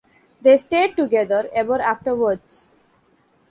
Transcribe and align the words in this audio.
They 0.41 0.57
stayed 0.57 0.95
together 0.95 1.47
ever 1.53 1.79
afterwards. 1.79 2.67